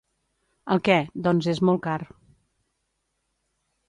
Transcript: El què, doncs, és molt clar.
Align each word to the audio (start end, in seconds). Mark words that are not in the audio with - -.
El 0.75 0.79
què, 0.87 0.95
doncs, 1.27 1.49
és 1.53 1.61
molt 1.69 1.83
clar. 1.87 1.97